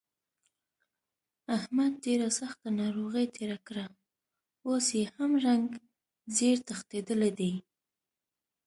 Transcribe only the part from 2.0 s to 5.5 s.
ډېره سخته ناروغۍ تېره کړه، اوس یې هم